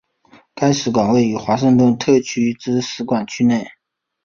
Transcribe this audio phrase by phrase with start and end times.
[0.55, 3.67] 该使馆位于华盛顿特区之使馆区内。